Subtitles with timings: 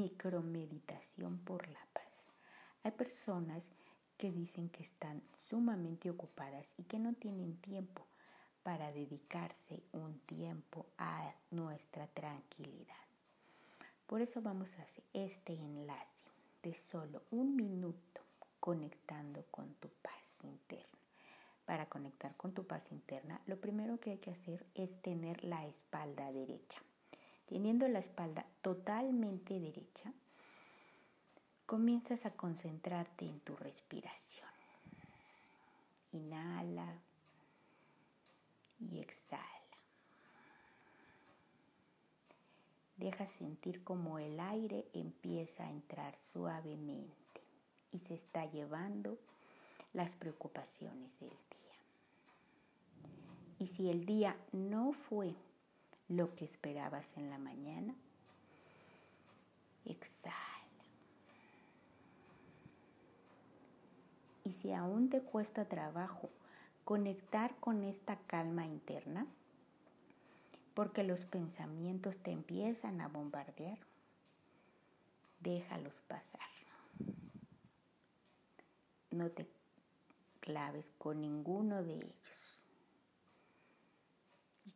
[0.00, 2.26] micromeditación por la paz.
[2.82, 3.70] Hay personas
[4.16, 8.06] que dicen que están sumamente ocupadas y que no tienen tiempo
[8.62, 13.04] para dedicarse un tiempo a nuestra tranquilidad.
[14.06, 16.22] Por eso vamos a hacer este enlace
[16.62, 18.22] de solo un minuto
[18.58, 20.98] conectando con tu paz interna.
[21.66, 25.66] Para conectar con tu paz interna, lo primero que hay que hacer es tener la
[25.66, 26.80] espalda derecha.
[27.50, 30.12] Teniendo la espalda totalmente derecha,
[31.66, 34.48] comienzas a concentrarte en tu respiración.
[36.12, 36.94] Inhala
[38.78, 39.44] y exhala.
[42.98, 47.40] Deja sentir como el aire empieza a entrar suavemente
[47.90, 49.18] y se está llevando
[49.92, 51.36] las preocupaciones del día.
[53.58, 55.34] Y si el día no fue
[56.10, 57.94] lo que esperabas en la mañana.
[59.84, 60.36] Exhala.
[64.44, 66.28] Y si aún te cuesta trabajo
[66.84, 69.26] conectar con esta calma interna,
[70.74, 73.78] porque los pensamientos te empiezan a bombardear,
[75.38, 76.40] déjalos pasar.
[79.12, 79.46] No te
[80.40, 82.39] claves con ninguno de ellos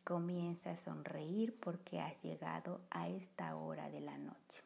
[0.05, 4.61] comienza a sonreír porque has llegado a esta hora de la noche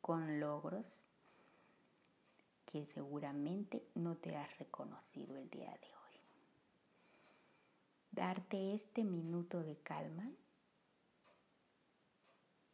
[0.00, 0.86] con logros
[2.64, 6.20] que seguramente no te has reconocido el día de hoy.
[8.12, 10.30] Darte este minuto de calma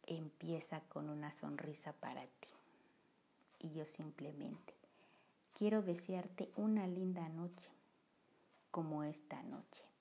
[0.03, 2.49] empieza con una sonrisa para ti.
[3.59, 4.75] Y yo simplemente
[5.57, 7.71] quiero desearte una linda noche
[8.69, 9.94] como esta noche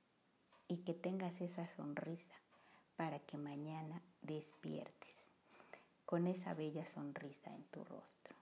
[0.69, 2.35] y que tengas esa sonrisa
[2.97, 5.15] para que mañana despiertes
[6.05, 8.35] con esa bella sonrisa en tu rostro.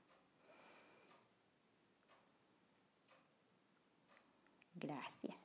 [4.74, 5.36] Gracias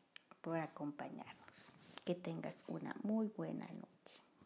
[0.42, 1.68] por acompañarnos.
[2.04, 4.17] Que tengas una muy buena noche.